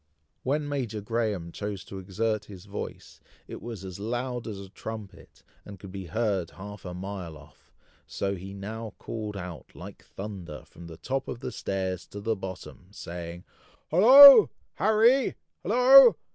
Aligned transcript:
When 0.41 0.67
Major 0.67 0.99
Graham 0.99 1.51
chose 1.51 1.83
to 1.85 1.99
exert 1.99 2.45
his 2.45 2.65
voice, 2.65 3.19
it 3.47 3.61
was 3.61 3.85
as 3.85 3.99
loud 3.99 4.47
as 4.47 4.59
a 4.59 4.67
trumpet, 4.69 5.43
and 5.63 5.79
could 5.79 5.91
be 5.91 6.07
heard 6.07 6.49
half 6.49 6.85
a 6.85 6.95
mile 6.95 7.37
off; 7.37 7.71
so 8.07 8.33
he 8.35 8.51
now 8.51 8.95
called 8.97 9.37
out, 9.37 9.75
like 9.75 10.03
thunder, 10.03 10.63
from 10.65 10.87
the 10.87 10.97
top 10.97 11.27
of 11.27 11.39
the 11.41 11.51
stairs 11.51 12.07
to 12.07 12.19
the 12.19 12.35
bottom, 12.35 12.87
saying, 12.89 13.43
"Hollo, 13.91 14.49
Harry! 14.73 15.35
hollo! 15.63 16.17